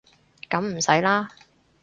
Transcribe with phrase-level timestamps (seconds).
[0.49, 1.29] 噉唔使啦